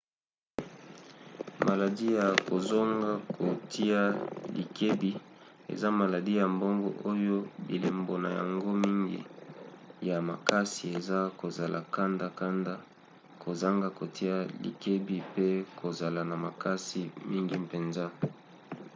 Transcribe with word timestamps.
maladi 1.67 2.07
ya 2.17 2.27
kozonga 2.49 3.11
kotia 3.37 4.01
likebi 4.55 5.11
eza 5.73 5.89
maladi 6.01 6.33
ya 6.41 6.45
boongo 6.59 6.89
oyo 7.11 7.37
bilembo 7.67 8.13
na 8.23 8.29
yango 8.39 8.69
mingi 8.83 9.19
ya 10.09 10.17
makasi 10.29 10.83
eza 10.97 11.19
kozala 11.39 11.79
kanda-kanda 11.95 12.73
kozanga 13.43 13.87
kotia 13.99 14.35
likebi 14.63 15.17
pe 15.33 15.47
kozala 15.79 16.21
na 16.29 16.35
makasi 16.45 17.01
mingi 17.31 17.55
mpenza 17.65 18.05